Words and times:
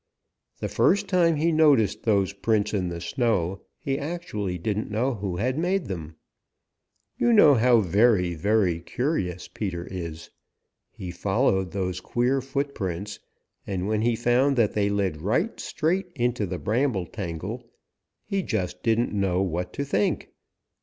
The 0.61 0.67
first 0.67 1.07
time 1.07 1.35
he 1.35 1.51
noticed 1.51 2.01
those 2.05 2.33
prints 2.33 2.73
in 2.73 2.87
the 2.89 2.99
snow, 3.01 3.61
he 3.77 3.99
actually 3.99 4.57
didn't 4.57 4.89
know 4.89 5.13
who 5.13 5.37
had 5.37 5.59
made 5.59 5.85
them. 5.85 6.15
You 7.19 7.31
know 7.31 7.53
how 7.53 7.81
very, 7.81 8.33
very 8.33 8.79
curious 8.79 9.47
Peter 9.47 9.85
is. 9.91 10.31
He 10.91 11.11
followed 11.11 11.69
those 11.69 11.99
queer 12.01 12.41
footprints, 12.41 13.19
and 13.67 13.85
when 13.87 14.01
he 14.01 14.15
found 14.15 14.55
that 14.55 14.73
they 14.73 14.89
led 14.89 15.21
right 15.21 15.59
straight 15.59 16.07
into 16.15 16.47
the 16.47 16.57
bramble 16.57 17.05
tangle, 17.05 17.69
he 18.25 18.41
just 18.41 18.81
didn't 18.81 19.13
know 19.13 19.43
what 19.43 19.71
to 19.73 19.85
think. 19.85 20.29